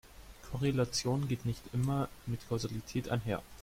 Korrelation 0.49 1.27
geht 1.27 1.45
nicht 1.45 1.61
immer 1.73 2.09
mit 2.25 2.49
Kausalität 2.49 3.09
einher. 3.09 3.43